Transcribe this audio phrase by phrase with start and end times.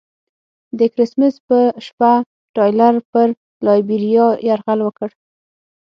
[0.79, 2.11] د کرسمس په شپه
[2.55, 3.27] ټایلر پر
[3.65, 5.09] لایبیریا یرغل وکړ.